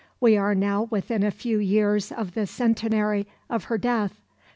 [0.19, 4.19] We are now within a few years of the centenary of her death.